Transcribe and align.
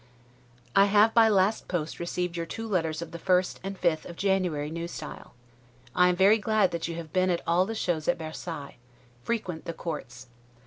I 0.75 0.85
have 0.85 1.13
by 1.13 1.29
last 1.29 1.67
post 1.67 1.99
received 1.99 2.35
your 2.35 2.47
two 2.47 2.67
letters 2.67 3.03
of 3.03 3.11
the 3.11 3.19
1st 3.19 3.57
and 3.63 3.79
5th 3.79 4.05
of 4.05 4.15
January, 4.15 4.67
N. 4.69 4.77
S. 4.85 5.03
I 5.03 5.23
am 6.09 6.15
very 6.15 6.39
glad 6.39 6.71
that 6.71 6.87
you 6.87 6.95
have 6.95 7.13
been 7.13 7.29
at 7.29 7.43
all 7.45 7.67
the 7.67 7.75
shows 7.75 8.07
at 8.07 8.17
Versailles: 8.17 8.77
frequent 9.23 9.65
the 9.65 9.73
courts. 9.73 10.25